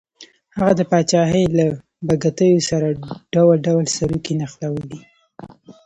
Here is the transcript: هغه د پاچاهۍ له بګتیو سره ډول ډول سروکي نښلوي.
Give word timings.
هغه 0.57 0.73
د 0.79 0.81
پاچاهۍ 0.91 1.45
له 1.57 1.65
بګتیو 2.07 2.59
سره 2.69 2.87
ډول 3.33 3.57
ډول 3.67 3.85
سروکي 3.95 4.33
نښلوي. 4.39 4.99